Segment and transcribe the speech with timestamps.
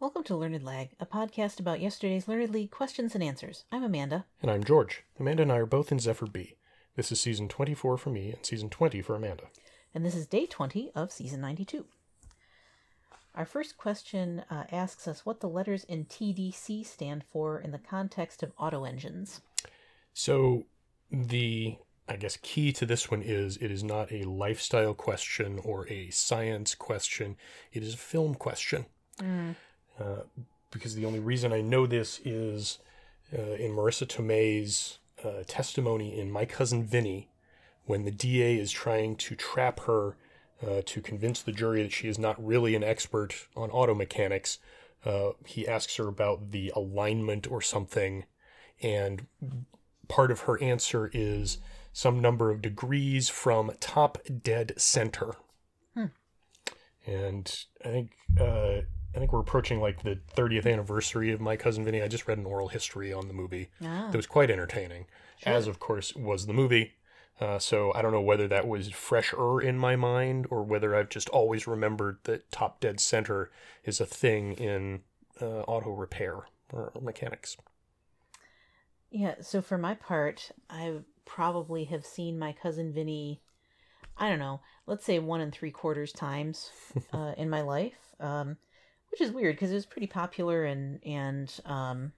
[0.00, 3.64] Welcome to Learned Lag, a podcast about yesterday's Learned League questions and answers.
[3.72, 4.26] I'm Amanda.
[4.40, 5.02] And I'm George.
[5.18, 6.54] Amanda and I are both in Zephyr B.
[6.94, 9.48] This is season 24 for me and season 20 for Amanda.
[9.92, 11.84] And this is day 20 of season 92.
[13.34, 17.78] Our first question uh, asks us what the letters in TDC stand for in the
[17.78, 19.40] context of auto engines.
[20.14, 20.66] So,
[21.10, 21.74] the,
[22.08, 26.10] I guess, key to this one is it is not a lifestyle question or a
[26.10, 27.36] science question,
[27.72, 28.86] it is a film question.
[30.00, 30.22] Uh,
[30.70, 32.78] because the only reason I know this is
[33.36, 37.28] uh, in Marisa Tomei's uh, testimony in My Cousin Vinny,
[37.84, 40.16] when the DA is trying to trap her
[40.66, 44.58] uh, to convince the jury that she is not really an expert on auto mechanics.
[45.04, 48.24] Uh, he asks her about the alignment or something,
[48.82, 49.26] and
[50.08, 51.58] part of her answer is
[51.92, 55.34] some number of degrees from top dead center.
[57.06, 58.80] And I think uh,
[59.18, 62.00] I think we're approaching like the 30th anniversary of My Cousin Vinny.
[62.00, 64.10] I just read an oral history on the movie Ah.
[64.12, 65.06] that was quite entertaining,
[65.44, 66.92] as of course was the movie.
[67.40, 71.08] Uh, so I don't know whether that was fresher in my mind or whether I've
[71.08, 73.50] just always remembered that top dead center
[73.82, 75.00] is a thing in
[75.42, 77.56] uh, auto repair or mechanics.
[79.10, 83.40] Yeah, so for my part, I probably have seen my cousin Vinny,
[84.16, 86.70] I don't know, let's say one and three quarters times
[87.12, 88.58] uh, in my life, um,
[89.10, 92.12] which is weird because it was pretty popular and and um,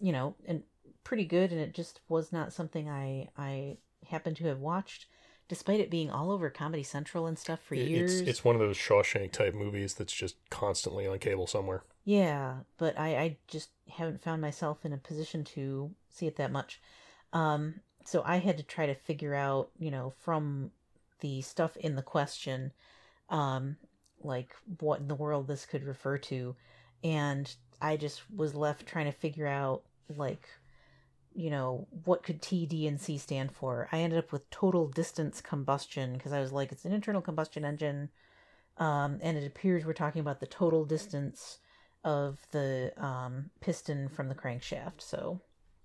[0.00, 0.62] you know and
[1.04, 5.06] pretty good, and it just was not something I I happened to have watched,
[5.48, 8.20] despite it being all over Comedy Central and stuff for It- years.
[8.20, 11.82] It's it's one of those Shawshank type movies that's just constantly on cable somewhere.
[12.04, 16.52] Yeah, but I, I just haven't found myself in a position to see it that
[16.52, 16.80] much.
[17.32, 20.70] Um, so I had to try to figure out, you know, from
[21.20, 22.72] the stuff in the question,
[23.28, 23.76] um,
[24.22, 26.56] like what in the world this could refer to.
[27.04, 29.82] And I just was left trying to figure out,
[30.16, 30.48] like,
[31.34, 33.88] you know, what could T, D, and C stand for.
[33.92, 37.64] I ended up with total distance combustion because I was like, it's an internal combustion
[37.64, 38.08] engine.
[38.78, 41.58] Um, and it appears we're talking about the total distance
[42.04, 45.00] of the um, piston from the crankshaft.
[45.00, 45.40] So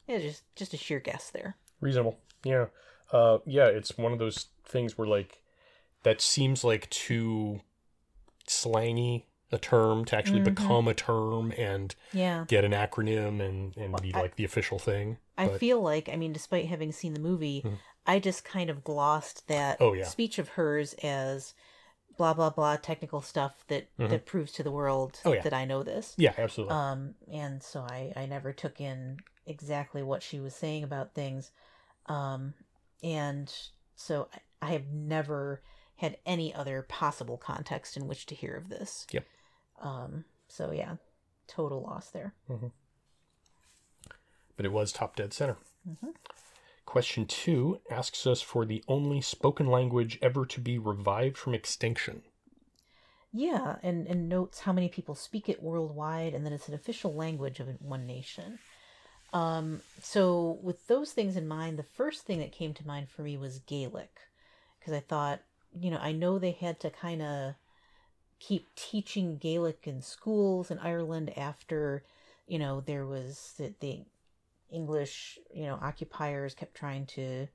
[0.07, 1.57] yeah, just just a sheer guess there.
[1.79, 2.17] Reasonable.
[2.43, 2.67] Yeah.
[3.11, 5.41] Uh, yeah, it's one of those things where like
[6.03, 7.61] that seems like too
[8.51, 10.55] slangy a term to actually Mhm.
[10.55, 14.79] become a term and Yeah, get an acronym and, and be I- like the official
[14.79, 15.17] thing.
[15.37, 17.77] I But- feel like I mean, despite having seen the movie, Mhm.
[18.05, 20.05] I just kind of glossed that Oh, yeah.
[20.05, 21.53] speech of hers as
[22.17, 24.09] blah blah blah technical stuff that Mhm.
[24.09, 25.41] that proves to the world Oh, yeah.
[25.41, 26.13] that I know this.
[26.17, 26.75] Yeah, absolutely.
[26.75, 31.51] Um, and so I, I never took in exactly what she was saying about things.
[32.05, 32.53] Um,
[33.03, 33.53] and
[33.95, 35.61] so I, I have never
[36.01, 39.07] had any other possible context in which to hear of this.
[39.11, 39.25] Yep.
[39.81, 40.95] Um, so yeah,
[41.47, 42.33] total loss there.
[44.57, 45.57] but it was top dead center.
[45.87, 46.13] Mhm.
[46.85, 52.23] Question two asks us for the only spoken language ever to be revived from extinction.
[53.31, 57.13] Yeah, and, and notes how many people speak it worldwide and that it's an official
[57.13, 58.59] language of one nation.
[59.33, 63.21] Um, so, with those things in mind, the first thing that came to mind for
[63.21, 64.19] me was Gaelic.
[64.79, 65.41] Because I thought,
[65.79, 67.53] you know, I know they had to kind of
[68.39, 72.03] keep teaching Gaelic in schools in Ireland after,
[72.47, 74.01] you know, there was the, the
[74.71, 77.47] English, you know, occupiers kept trying to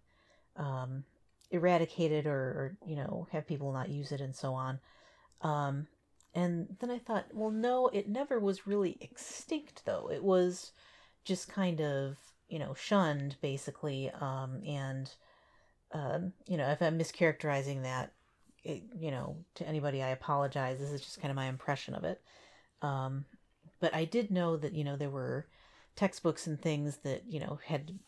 [0.56, 1.04] um,
[1.50, 4.78] eradicate it or, or, you know, have people not use it and so on.
[5.42, 5.86] Um,
[6.34, 10.10] and then I thought, well, no, it never was really extinct, though.
[10.10, 10.72] It was
[11.24, 12.16] just kind of,
[12.48, 14.10] you know, shunned, basically.
[14.10, 15.10] Um, and,
[15.96, 18.12] um, you know, if I'm mischaracterizing that,
[18.62, 20.78] it, you know, to anybody, I apologize.
[20.78, 22.20] This is just kind of my impression of it.
[22.82, 23.24] Um,
[23.80, 25.46] but I did know that, you know, there were
[25.94, 27.98] textbooks and things that, you know, had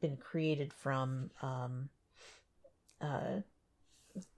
[0.00, 1.88] been created from, um,
[3.00, 3.40] uh,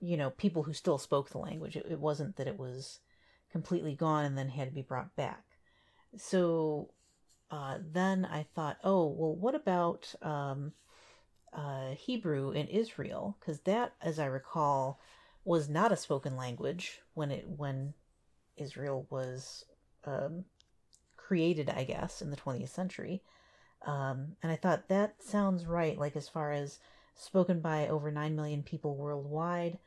[0.01, 1.77] you know, people who still spoke the language.
[1.77, 3.01] It, it wasn't that it was
[3.53, 5.45] completely gone and then had to be brought back.
[6.17, 6.89] So
[7.51, 10.73] uh, then I thought, oh, well, what about um,
[11.55, 13.37] uh, Hebrew in Israel?
[13.41, 15.01] Because that, as I recall,
[15.45, 17.95] was not a spoken language when it when
[18.57, 19.65] Israel was
[20.05, 20.45] um,
[21.17, 23.23] created, I guess, in the 20th century.
[23.87, 26.79] Um, and I thought that sounds right, like as far as
[27.15, 29.79] spoken by over 9 million people worldwide.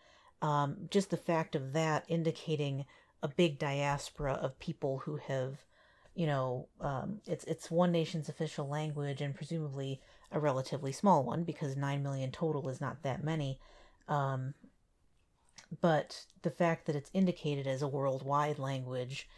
[0.41, 2.85] Um, just the fact of that indicating
[3.23, 5.57] a big diaspora of people who have,
[6.17, 11.43] you know, um, it's it's one nation's official language and presumably a relatively small one
[11.43, 13.59] because 9 million total is not that many.
[14.07, 14.55] Um,
[15.79, 19.29] but the fact that it's indicated as a worldwide language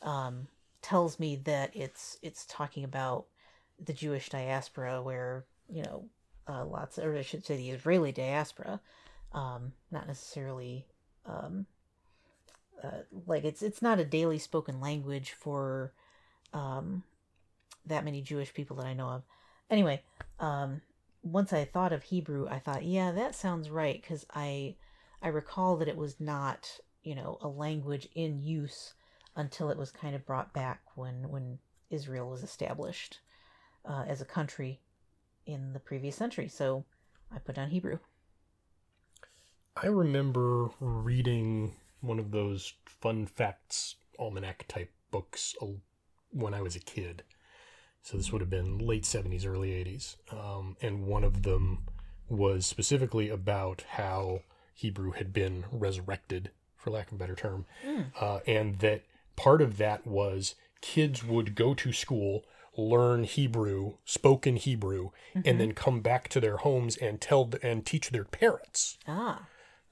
[0.00, 0.46] um,
[0.80, 3.26] tells me that it's it's talking about
[3.84, 6.04] the Jewish diaspora, where you know
[6.46, 8.80] uh, lots, or I should say, the Israeli diaspora,
[9.32, 10.86] um, not necessarily
[11.26, 11.66] um,
[12.80, 15.92] uh, like it's it's not a daily spoken language for
[16.52, 17.02] um,
[17.86, 19.22] that many Jewish people that I know of.
[19.70, 20.02] Anyway,
[20.40, 20.80] um,
[21.22, 24.76] once I thought of Hebrew, I thought, yeah, that sounds right because I
[25.20, 28.94] I recall that it was not you know a language in use
[29.36, 31.58] until it was kind of brought back when when
[31.90, 33.20] Israel was established
[33.84, 34.80] uh, as a country
[35.46, 36.48] in the previous century.
[36.48, 36.84] So
[37.34, 37.98] I put down Hebrew.
[39.80, 45.54] I remember reading one of those fun facts almanac type books
[46.30, 47.22] when I was a kid.
[48.02, 50.16] So this would have been late 70s, early 80s.
[50.32, 51.84] Um, and one of them
[52.28, 54.42] was specifically about how
[54.74, 57.66] Hebrew had been resurrected, for lack of a better term.
[57.86, 58.06] Mm.
[58.20, 59.02] Uh, and that
[59.36, 62.44] part of that was kids would go to school,
[62.76, 65.40] learn Hebrew, spoken Hebrew, mm-hmm.
[65.44, 68.98] and then come back to their homes and tell and teach their parents.
[69.06, 69.46] Ah.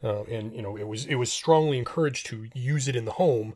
[0.04, 3.12] Uh, and you know it was it was strongly encouraged to use it in the
[3.12, 3.54] home,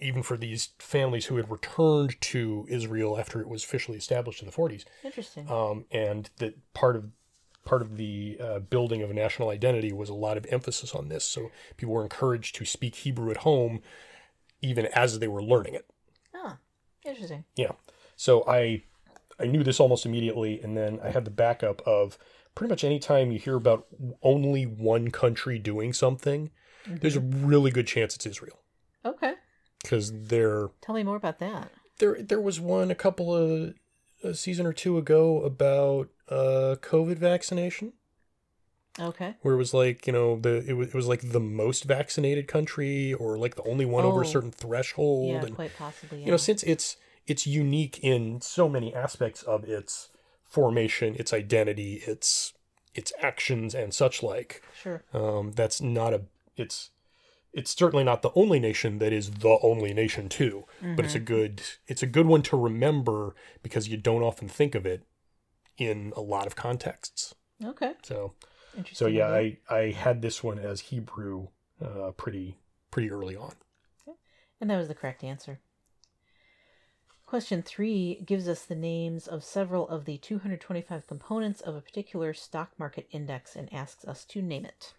[0.00, 4.46] even for these families who had returned to Israel after it was officially established in
[4.46, 4.84] the 40s.
[5.04, 5.50] Interesting.
[5.50, 7.10] Um, and that part of
[7.64, 11.08] part of the uh, building of a national identity was a lot of emphasis on
[11.08, 11.24] this.
[11.24, 13.82] So people were encouraged to speak Hebrew at home,
[14.62, 15.86] even as they were learning it.
[16.34, 16.56] Oh,
[17.04, 17.44] interesting.
[17.56, 17.72] Yeah.
[18.16, 18.84] So I
[19.38, 22.18] I knew this almost immediately, and then I had the backup of
[22.54, 23.86] pretty much any time you hear about
[24.22, 26.50] only one country doing something,
[26.84, 26.96] mm-hmm.
[26.96, 28.58] there's a really good chance it's Israel.
[29.04, 29.34] Okay.
[29.88, 30.68] Because they're.
[30.82, 31.70] Tell me more about that.
[31.98, 33.74] There, there was one a couple of
[34.22, 37.94] a season or two ago about uh, COVID vaccination.
[39.00, 39.36] Okay.
[39.40, 42.48] Where it was like you know the it was, it was like the most vaccinated
[42.48, 44.08] country or like the only one oh.
[44.08, 44.28] over a oh.
[44.28, 45.28] certain threshold.
[45.28, 46.18] Yeah, and, quite possibly.
[46.18, 46.26] Yeah.
[46.26, 46.96] You know, since it's
[47.26, 50.10] it's unique in so many aspects of its
[50.44, 52.52] formation, its identity, its
[52.94, 54.62] its actions and such like.
[54.82, 55.02] Sure.
[55.14, 56.22] Um, that's not a
[56.56, 56.90] it's
[57.58, 60.96] it's certainly not the only nation that is the only nation too, mm-hmm.
[60.96, 61.24] but it's a mm-hmm.
[61.26, 65.04] good it's a good one to remember because you don't often think of it
[65.76, 67.34] in a lot of contexts.
[67.64, 67.92] Okay.
[68.02, 68.34] So
[68.92, 71.48] so yeah, I I had this one as Hebrew
[71.84, 72.58] uh, pretty
[72.90, 73.54] pretty early on.
[74.06, 74.16] Okay.
[74.60, 75.60] And that was the correct answer.
[77.26, 82.32] Question three gives us the names of several of the 225 components of a particular
[82.32, 84.94] stock market index and asks us to name it.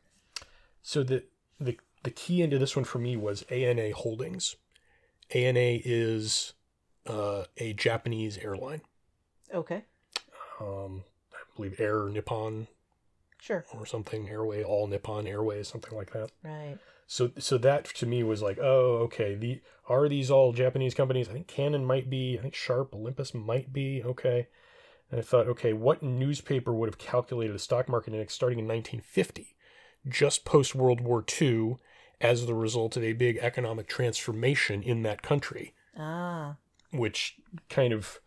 [0.83, 1.23] So the
[1.59, 4.56] the the key into this one for me was ANA Holdings.
[5.34, 6.54] ANA is
[7.06, 8.81] uh, a Japanese airline.
[9.54, 9.84] Okay.
[10.60, 11.04] Um,
[11.34, 12.68] I believe Air Nippon.
[13.40, 13.66] Sure.
[13.74, 16.31] Or something Airway All Nippon Airways something like that.
[16.44, 16.78] Right.
[17.07, 19.36] So so that to me was like, oh, okay.
[19.36, 21.30] The are these all Japanese companies?
[21.30, 22.38] I think Canon might be.
[22.38, 24.04] I think Sharp, Olympus might be.
[24.04, 24.48] Okay.
[25.10, 28.68] And I thought, okay, what newspaper would have calculated a stock market index starting in
[28.68, 29.56] 1950,
[30.07, 31.78] just post World War II,
[32.21, 35.74] as the result of a big economic transformation in that country?
[35.98, 36.56] Ah.
[36.92, 37.38] Which
[37.69, 38.19] kind of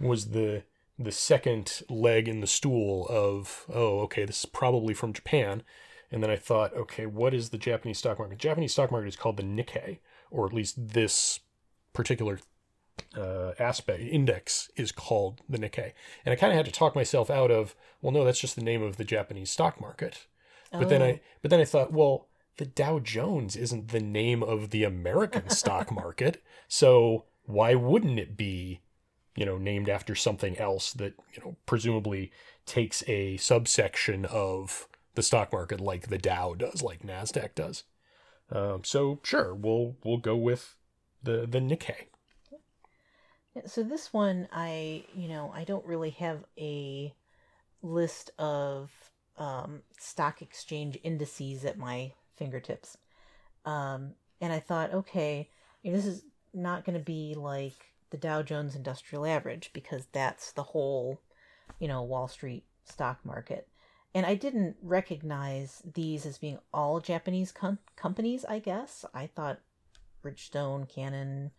[0.00, 0.64] was the
[1.00, 5.62] the second leg in the stool of, oh, okay, this is probably from Japan
[6.10, 8.38] and then I thought, okay, what is the Japanese stock market?
[8.38, 9.98] The Japanese stock market is called the Nikkei,
[10.30, 11.40] or at least this
[11.92, 12.38] particular
[13.16, 15.92] uh, aspect index is called the Nikkei.
[16.24, 18.62] And I kind of had to talk myself out of, well, no, that's just the
[18.62, 20.26] name of the Japanese stock market.
[20.72, 20.78] Oh.
[20.78, 21.18] But then I, oh.
[21.42, 22.28] but then I thought, well,
[22.58, 28.36] the Dow Jones isn't the name of the American stock market, so why wouldn't it
[28.36, 28.82] be,
[29.34, 32.30] you know, named after something else that you know presumably
[32.66, 37.84] takes a subsection of the stock market like the Dow does, like Nasdaq does.
[38.50, 40.76] Um, so sure, we'll we'll go with
[41.22, 42.06] the the Nikkei.
[43.66, 47.14] So this one, I you know I don't really have a
[47.82, 48.90] list of
[49.36, 52.96] um, stock exchange indices at my fingertips,
[53.64, 55.50] um, and I thought, okay,
[55.82, 56.22] you know, this is
[56.54, 61.20] not going to be like the Dow Jones Industrial Average because that's the whole,
[61.78, 63.68] you know, Wall Street stock market
[64.14, 68.44] and I didn't recognize these as being all Japanese com- companies.
[68.44, 69.60] I guess I thought
[70.24, 71.50] Bridgestone, Canon,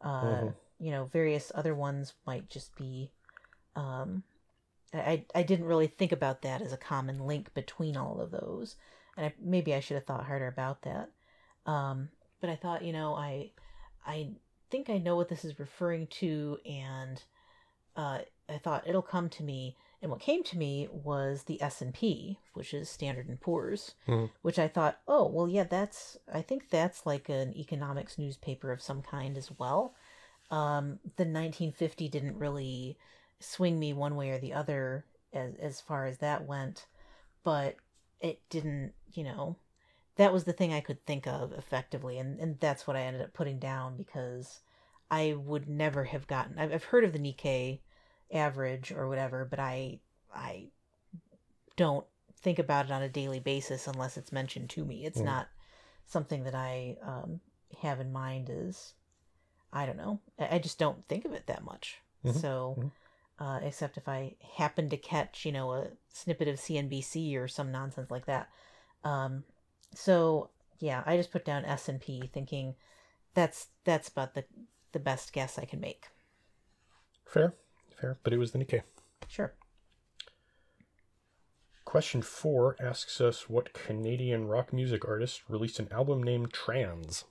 [0.00, 0.48] uh, mm-hmm.
[0.84, 3.12] you know, various other ones might just be.
[3.76, 4.24] Um,
[4.92, 8.76] I I didn't really think about that as a common link between all of those,
[9.16, 11.10] and I, maybe I should have thought harder about that.
[11.66, 12.08] Um,
[12.40, 13.50] but I thought, you know, I
[14.06, 14.30] I
[14.70, 17.22] think I know what this is referring to, and
[17.96, 22.40] uh, I thought it'll come to me and what came to me was the S&P,
[22.54, 24.26] which is Standard and Poor's, mm-hmm.
[24.42, 28.82] which I thought, "Oh, well yeah, that's I think that's like an economics newspaper of
[28.82, 29.94] some kind as well."
[30.50, 32.98] Um, the 1950 didn't really
[33.38, 36.86] swing me one way or the other as as far as that went,
[37.44, 37.76] but
[38.20, 39.56] it didn't, you know,
[40.16, 43.22] that was the thing I could think of effectively, and and that's what I ended
[43.22, 44.60] up putting down because
[45.10, 46.58] I would never have gotten.
[46.58, 47.80] I've, I've heard of the Nikkei
[48.32, 50.00] average or whatever, but I
[50.34, 50.68] I
[51.76, 52.06] don't
[52.40, 55.04] think about it on a daily basis unless it's mentioned to me.
[55.04, 55.24] It's Mm.
[55.24, 55.48] not
[56.06, 57.40] something that I um,
[57.80, 58.94] have in mind as
[59.72, 60.20] I don't know.
[60.38, 61.98] I, I just don't think of it that much.
[62.24, 62.40] Mhm.
[62.40, 62.90] So, Mhm.
[63.38, 67.72] uh, except if I happen to catch, you know, a snippet of CNBC or some
[67.72, 68.50] nonsense like that.
[69.04, 69.44] Um,
[69.94, 72.74] so yeah, I just put down S and P, thinking
[73.34, 74.44] that's that's about the
[74.92, 76.06] the best guess I can make.
[77.24, 77.54] Fair,
[77.98, 78.82] fair, but it was the Nikkei.
[79.28, 79.54] Sure.
[81.84, 87.24] Question four asks us what Canadian rock music artist released an album named Trans.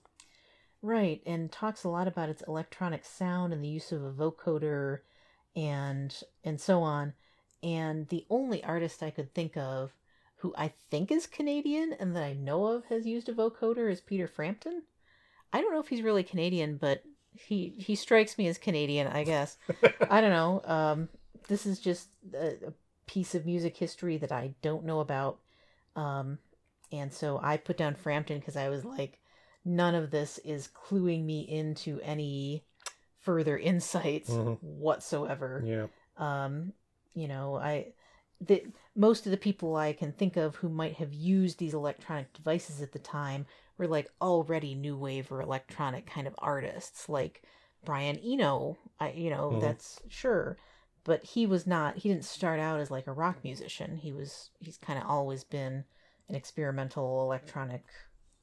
[0.82, 5.00] Right, and talks a lot about its electronic sound and the use of a vocoder
[5.56, 7.14] and and so on.
[7.64, 9.92] And the only artist I could think of
[10.42, 14.02] who I think is Canadian and that I know of has used a vocoder is
[14.02, 14.84] Peter Frampton.
[15.54, 19.24] I don't know if he's really Canadian, but he he strikes me as Canadian, I
[19.24, 19.58] guess.
[20.10, 20.62] I don't know.
[20.66, 21.10] Um,
[21.48, 22.74] this is just a, a
[23.06, 25.40] piece of music history that I don't know about.
[25.96, 26.40] Um,
[26.92, 29.20] and so I put down Frampton because I was like,
[29.64, 32.64] none of this is cluing me into any
[33.20, 34.58] further insights Mhm.
[34.62, 35.64] whatsoever.
[35.66, 35.88] Yeah.
[36.18, 36.74] Um,
[37.14, 37.94] you know, I
[38.42, 38.64] the
[38.96, 42.82] most of the people I can think of who might have used these electronic devices
[42.82, 43.46] at the time
[43.78, 47.44] were like already new wave or electronic kind of artists, like
[47.86, 48.78] Brian Eno.
[49.00, 49.62] I you know Mhm.
[49.62, 50.58] that's sure,
[51.04, 51.98] but he was not.
[51.98, 53.98] He didn't start out as like a rock musician.
[53.98, 54.50] He was.
[54.60, 55.86] He's kind of always been
[56.30, 57.84] an experimental electronic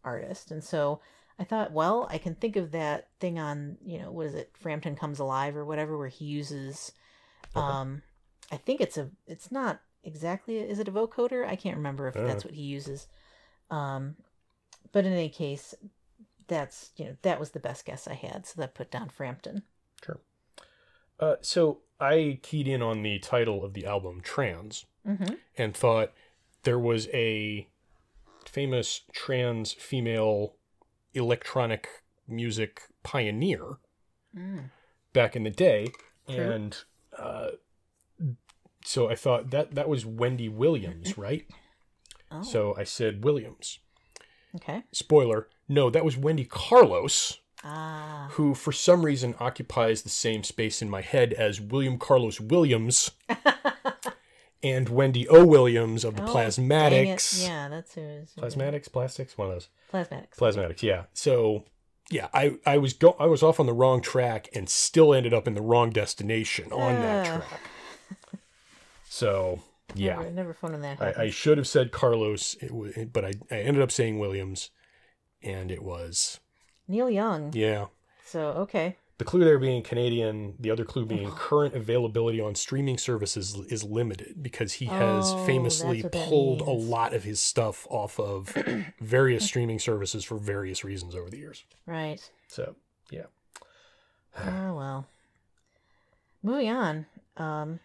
[0.04, 1.00] artist, and so
[1.38, 4.52] I thought, well, I can think of that thing on you know what is it,
[4.56, 6.92] Frampton Comes Alive or whatever, where he uses.
[7.56, 7.66] Okay.
[7.66, 8.02] Um,
[8.50, 9.10] I think it's a.
[9.26, 10.58] It's not exactly.
[10.58, 11.46] Is it a vocoder?
[11.46, 12.24] I can't remember if Uh.
[12.26, 13.06] that's what he uses.
[13.70, 14.16] Um,
[14.92, 15.74] but in any case,
[16.46, 19.62] that's you know that was the best guess I had, so that put down Frampton.
[20.04, 20.20] Sure.
[21.20, 25.34] Uh, so I keyed in on the title of the album, Trans, Mm-hmm.
[25.56, 26.12] and thought
[26.62, 27.66] there was a
[28.46, 30.54] famous trans female
[31.14, 31.88] electronic
[32.26, 33.78] music pioneer
[34.36, 34.70] Mm.
[35.12, 35.88] back in the day,
[36.28, 36.36] True.
[36.50, 36.76] and
[37.18, 37.48] uh,
[38.88, 41.46] so I thought that that was Wendy Williams, right?
[42.30, 43.78] Oh, So I said Williams.
[44.56, 44.82] okay.
[44.92, 50.80] Spoiler: No, that was Wendy Carlos, Ah, who for some reason occupies the same space
[50.82, 53.10] in my head as William Carlos Williams
[54.62, 55.44] and Wendy O.
[55.44, 56.26] Williams of the Oh.
[56.26, 57.42] Plasmatics.
[57.46, 58.32] Yeah, that's who it is.
[58.36, 59.68] Plasmatics, plastics, one of those.
[59.92, 60.36] Plasmatics.
[60.36, 61.04] Plasmatics, yeah.
[61.14, 61.64] So
[62.10, 65.32] yeah, I, I was go I was off on the wrong track and still ended
[65.34, 67.36] up in the wrong destination on that Ah.
[67.38, 67.60] track.
[69.18, 69.60] So
[69.96, 73.32] yeah, Never, never fun when that I, I should have said Carlos, it but I,
[73.50, 74.70] I ended up saying Williams,
[75.42, 76.38] and it was
[76.86, 77.52] Neil Young.
[77.52, 77.86] yeah.
[78.24, 78.96] So okay.
[79.16, 83.82] The clue there being Canadian, the other clue being current availability on streaming services is
[83.82, 87.88] limited because he has Oh, famously that's what that pulled a lot of his stuff
[87.90, 88.56] off of
[89.00, 91.64] various streaming services for various reasons over the years.
[91.86, 92.20] Right.
[92.46, 92.76] So,
[93.10, 93.24] yeah.
[94.38, 95.08] Oh well.
[96.44, 97.06] Moving on.
[97.36, 97.80] Um,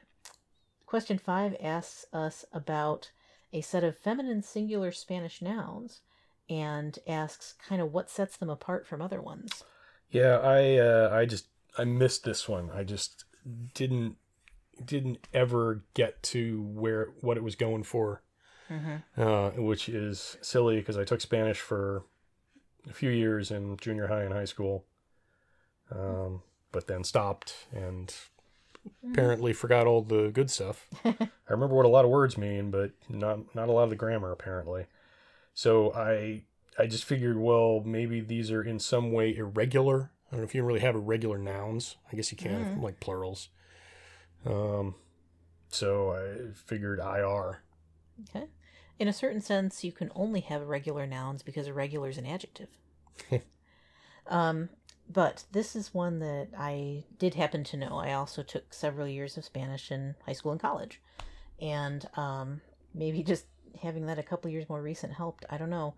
[0.93, 3.09] question five asks us about
[3.51, 6.01] a set of feminine singular Spanish nouns,
[6.47, 9.63] and asks kind of what sets them apart from other ones.
[10.11, 11.47] Yeah, I uh, I just
[11.79, 12.69] I missed this one.
[12.69, 13.25] I just
[13.73, 14.17] didn't
[14.85, 18.21] didn't ever get to where what it was going for,
[18.69, 19.19] Mm-hmm.
[19.19, 22.03] uh, which is silly because I took Spanish for
[22.87, 24.85] a few years in junior high and high school,
[25.89, 28.13] um, but then stopped and
[29.11, 30.87] apparently forgot all the good stuff.
[31.05, 31.15] I
[31.49, 34.31] remember what a lot of words mean, but not not a lot of the grammar
[34.31, 34.85] apparently.
[35.53, 36.43] So I
[36.79, 40.11] I just figured, well, maybe these are in some way irregular.
[40.27, 41.97] I don't know if you really have irregular nouns.
[42.11, 42.81] I guess you can, Mhm.
[42.81, 43.49] like plurals.
[44.45, 44.95] Um,
[45.69, 47.61] so I figured IR.
[48.29, 48.47] Okay.
[48.99, 52.69] In a certain sense, you can only have irregular nouns because irregular is an adjective.
[54.27, 54.69] um,
[55.09, 57.97] but this is one that I did happen to know.
[57.97, 61.01] I also took several years of Spanish in high school and college.
[61.61, 62.61] And um,
[62.93, 63.45] maybe just
[63.81, 65.45] having that a couple years more recent helped.
[65.49, 65.95] I don't know.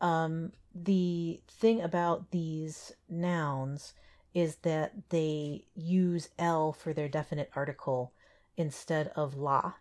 [0.00, 3.94] Um, the thing about these nouns
[4.34, 8.12] is that they use L for their definite article
[8.56, 9.72] instead of la.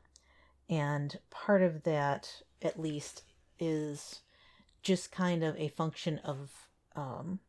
[0.70, 3.24] And part of that, at least,
[3.60, 4.22] is
[4.82, 6.52] just kind of a function of
[6.96, 7.40] um,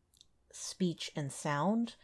[0.57, 1.95] speech and sound.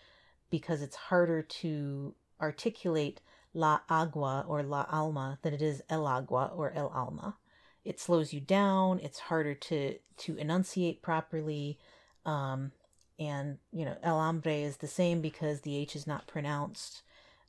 [0.54, 3.20] because it's harder to articulate
[3.56, 7.36] la agua or la alma than it is el agua or el alma.
[7.84, 9.00] It slows you down.
[9.00, 11.80] It's harder to to enunciate properly.
[12.24, 12.72] Um,
[13.18, 17.02] and you know, el hambre is the same because the h is not pronounced.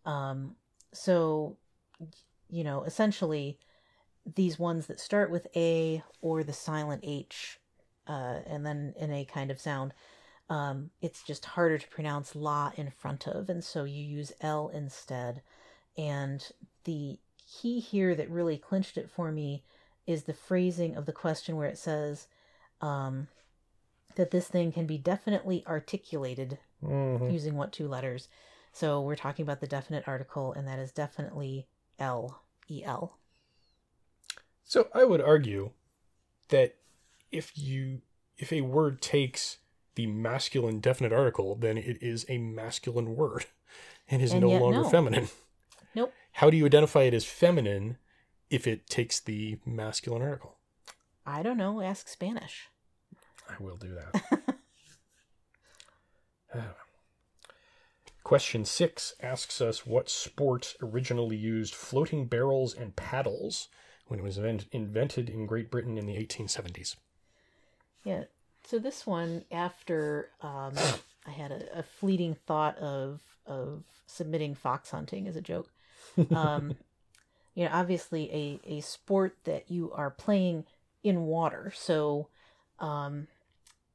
[0.06, 0.56] Um,
[0.94, 1.58] so,
[2.49, 3.58] you know, essentially,
[4.34, 7.61] these ones that start with a or the silent h,
[8.06, 9.92] uh, and then in a kind of sound,
[10.48, 14.68] um, it's just harder to pronounce la in front of, and so you use l
[14.68, 15.42] instead.
[15.96, 16.46] And
[16.84, 19.62] the key here that really clinched it for me
[20.06, 22.26] is the phrasing of the question where it says
[22.80, 23.28] um,
[24.16, 27.32] that this thing can be definitely articulated Mhm.
[27.32, 28.28] using what two letters.
[28.72, 31.66] So we're talking about the definite article, and that is definitely
[31.98, 33.18] L E L.
[34.64, 35.70] So I would argue
[36.48, 36.76] that
[37.30, 38.02] if you
[38.36, 39.58] if a word takes
[39.94, 43.46] the masculine definite article, then it is a masculine word
[44.08, 44.88] and is And no longer no.
[44.88, 45.28] feminine.
[45.94, 46.12] Nope.
[46.32, 47.98] How do you identify it as feminine
[48.50, 50.56] if it takes the masculine article?
[51.24, 51.80] I don't know.
[51.80, 52.68] Ask Spanish.
[53.48, 54.54] I will do that.
[58.24, 63.68] Question six asks us what sport originally used floating barrels and paddles
[64.06, 66.96] when it was invent- invented in Great Britain in the 1870s.
[68.02, 68.24] Yeah.
[68.66, 70.73] So this one, after um,
[71.26, 75.71] I had a, a fleeting thought of of submitting fox hunting as a joke.
[76.35, 76.76] Um,
[77.54, 80.64] you know, obviously a a sport that you are playing
[81.02, 81.73] in water.
[81.76, 82.28] So,
[82.78, 83.26] um,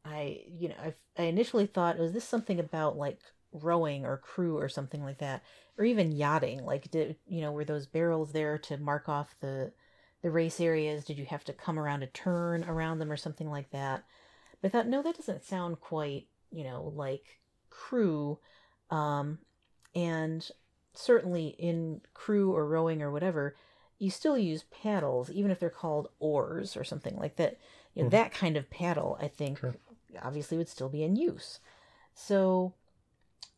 [0.06, 3.20] I you know I I initially thought was this something about like
[3.52, 5.44] rowing or crew or something like that,
[5.78, 6.64] or even yachting?
[6.64, 9.72] Like, did you know were those barrels there to mark off the
[10.22, 11.06] the race areas?
[11.06, 14.04] Did you have to come around a turn around them or something like that?
[14.62, 17.40] But I thought, no, that doesn't sound quite, you know, like
[17.70, 18.40] crew.
[18.90, 19.40] Um,
[19.96, 20.48] and
[20.94, 23.56] certainly in crew or rowing or whatever,
[23.98, 27.58] you still use paddles, even if they're called oars or something like that.
[27.94, 28.12] You know, Mhm.
[28.14, 29.76] that kind of paddle, I think, Sure.
[30.22, 31.60] obviously would still be in use.
[32.14, 32.74] So,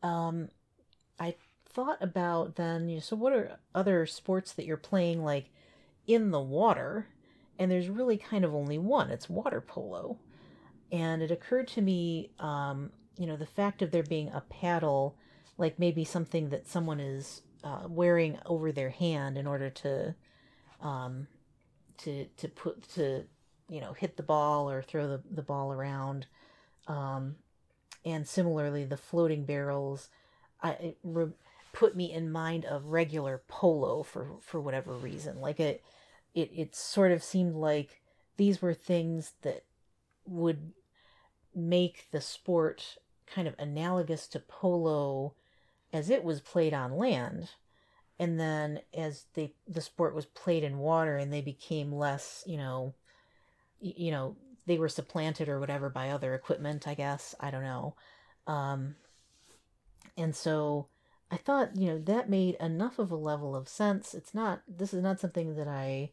[0.03, 0.49] um,
[1.19, 5.51] I thought about then, you know, so what are other sports that you're playing like
[6.07, 7.07] in the water?
[7.59, 9.11] And there's really kind of only one.
[9.11, 10.17] It's water polo.
[10.91, 15.15] And it occurred to me, um, you know, the fact of there being a paddle,
[15.57, 20.15] like maybe something that someone is uh, wearing over their hand in order to,
[20.81, 21.27] um,
[21.99, 23.23] to to put to,
[23.69, 26.25] you know, hit the ball or throw the the ball around,
[26.87, 27.35] um,
[28.03, 30.09] and similarly the floating barrels,
[30.61, 31.31] I re-
[31.73, 35.39] put me in mind of regular polo for for whatever reason.
[35.39, 35.83] Like it,
[36.33, 38.01] it it sort of seemed like
[38.37, 39.63] these were things that
[40.25, 40.73] would
[41.55, 45.33] make the sport kind of analogous to polo
[45.93, 47.49] as it was played on land
[48.21, 52.55] and then as they the sport was played in water and they became less you
[52.55, 52.93] know
[53.81, 54.35] you know
[54.67, 57.95] they were supplanted or whatever by other equipment i guess i don't know.
[58.45, 58.95] Um
[60.15, 60.87] and so
[61.31, 64.13] i thought you know that made enough of a level of sense.
[64.13, 66.11] It's not this is not something that i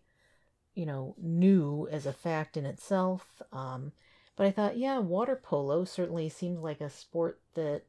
[0.74, 3.42] you know knew as a fact in itself.
[3.52, 3.92] Um
[4.38, 7.82] but I thought, yeah, water polo certainly seems like a sport that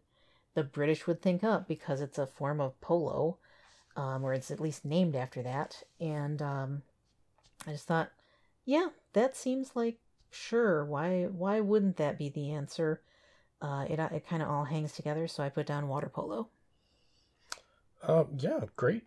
[0.55, 3.37] the British would think up because it's a form of polo,
[3.95, 5.83] um, or it's at least named after that.
[5.99, 6.81] And um,
[7.67, 8.09] I just thought,
[8.65, 9.99] yeah, that seems like
[10.31, 10.83] sure.
[10.83, 13.01] Why why wouldn't that be the answer?
[13.61, 16.49] Uh, it it kind of all hangs together, so I put down water polo.
[18.01, 19.03] Uh, yeah, great,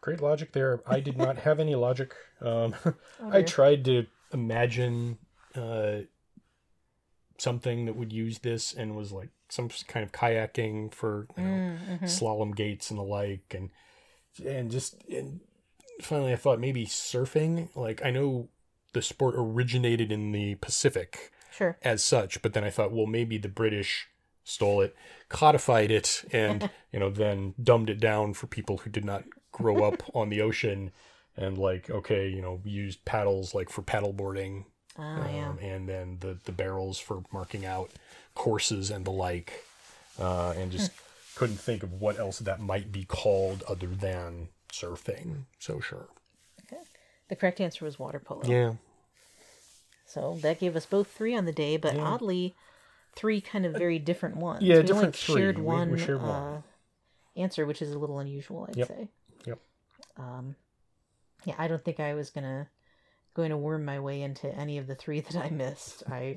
[0.00, 0.82] great logic there.
[0.86, 2.14] I did not have any logic.
[2.40, 2.74] Um,
[3.20, 5.18] Oh, I tried to imagine
[5.54, 5.98] uh,
[7.44, 11.50] something that would use this and was like some kind of kayaking for you know,
[11.50, 12.02] Mm, mhm.
[12.04, 13.70] slalom gates and the like, and
[14.44, 15.40] and just and
[16.02, 17.68] finally I thought maybe surfing.
[17.76, 18.48] Like I know
[18.94, 21.76] the sport originated in the Pacific Sure.
[21.82, 24.08] as such, but then I thought, well, maybe the British
[24.42, 24.94] stole it,
[25.28, 29.84] codified it, and you know then dumbed it down for people who did not grow
[29.84, 30.90] up on the ocean,
[31.36, 34.64] and like okay, you know, used paddles like for paddleboarding,
[34.96, 35.48] Oh yeah.
[35.48, 37.90] um, and then the the barrels for marking out
[38.34, 39.64] courses and the like,
[40.20, 40.92] uh, and just
[41.34, 45.44] couldn't think of what else that might be called other than surfing.
[45.58, 46.06] So sure,
[46.64, 46.82] Okay.
[47.28, 48.42] The correct answer was water polo.
[48.46, 48.74] yeah,
[50.06, 52.02] So that gave us both three on the day, but Yeah.
[52.04, 52.54] oddly,
[53.16, 54.62] three kind of very different ones.
[54.62, 55.40] yeah, we only different three.
[55.40, 56.30] shared We- we one, shared one.
[56.30, 56.62] uh,
[57.36, 58.88] answer, which is a little unusual, I'd Yep.
[58.88, 59.08] say.
[59.46, 59.58] Yep.
[60.16, 60.56] Um,
[61.44, 62.68] yeah, I don't think I was gonna
[63.34, 66.02] going to worm my way into any of the three that I missed.
[66.10, 66.36] I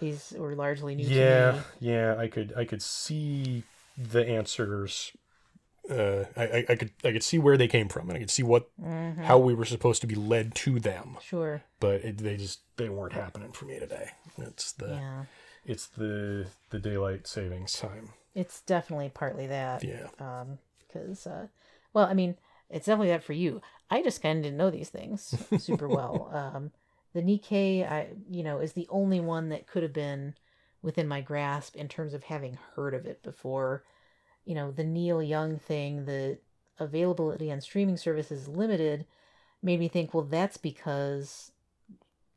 [0.00, 1.62] these were largely new to yeah, me.
[1.80, 2.16] yeah.
[2.16, 3.64] I could I could see
[3.96, 5.12] the answers.
[5.90, 8.30] Uh, I, I, I could I could see where they came from, and I could
[8.30, 9.24] see what Mm-hmm.
[9.24, 11.62] how we were supposed to be led to them, Sure.
[11.80, 14.10] but it, they just they weren't happening for me today.
[14.38, 15.24] It's the Yeah.
[15.64, 18.10] it's the the daylight savings time.
[18.34, 19.82] It's definitely partly that.
[19.82, 21.48] Yeah, Um, because, uh,
[21.92, 22.36] well, I mean,
[22.70, 23.60] it's definitely that for you.
[23.90, 26.30] I just kind of didn't know these things super well.
[26.32, 26.70] Um,
[27.14, 30.34] the Nikkei, I, you know, is the only one that could have been
[30.82, 33.84] within my grasp in terms of having heard of it before.
[34.44, 36.38] You know, the Neil Young thing, the
[36.78, 39.06] availability on streaming services limited,
[39.62, 41.52] made me think, well, that's because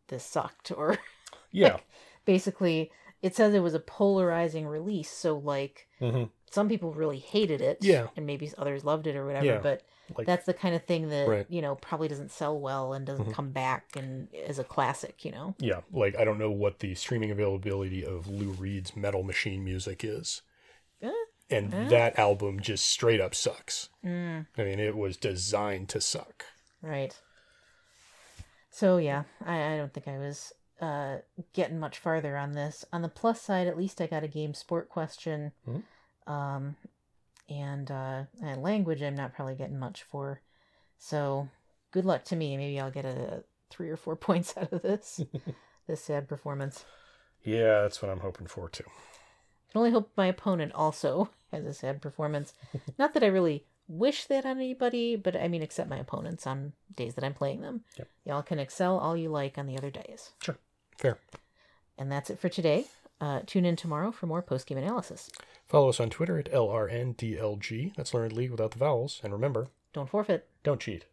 [0.08, 0.98] this sucked, or
[1.52, 1.78] yeah,
[2.26, 5.10] basically, it says it was a polarizing release.
[5.10, 8.08] So, like, hmm some people really hated it Yeah.
[8.16, 9.58] and maybe others loved it or whatever Yeah.
[9.60, 9.82] but
[10.18, 11.46] like that's the kind of thing that Right.
[11.50, 13.34] you know probably doesn't sell well and doesn't Mhm.
[13.34, 16.94] come back and as a classic you know yeah, like I don't know what the
[16.96, 20.42] streaming availability of Lou Reed's Metal Machine music is,
[21.02, 21.12] Eh,
[21.50, 21.88] and eh.
[21.88, 23.90] that album just straight up sucks.
[24.04, 26.46] mm, I mean, it was designed to suck.
[26.82, 27.20] right
[28.70, 31.18] so yeah I, I don't think i was uh
[31.54, 34.54] getting much farther on this on the plus side at least i got a game
[34.54, 35.84] sport question Mhm.
[36.28, 36.76] Um
[37.50, 40.42] and uh and language i'm not probably getting much for
[40.98, 41.50] so
[41.92, 45.22] good luck to me maybe i'll get a three or four points out of this
[45.88, 46.86] this sad performance
[47.44, 48.84] Yeah, that's what I'm hoping for too.
[48.88, 52.54] I can only hope my opponent also has a sad performance.
[53.00, 56.74] Not that I really wish that on anybody, but I mean, except my opponents on
[56.96, 57.84] days that I'm playing them.
[57.98, 58.08] Yep.
[58.26, 60.32] Y'all can excel all you like on the other days.
[60.44, 60.58] Sure,
[60.98, 61.18] fair.
[61.98, 62.86] And that's it for today.
[63.22, 65.30] Uh, tune in tomorrow for more post game analysis.
[65.70, 67.96] Follow us on Twitter at LRNDLG.
[67.96, 69.22] That's Learned League without the vowels.
[69.24, 70.48] And remember, Don't forfeit.
[70.64, 71.06] don't cheat.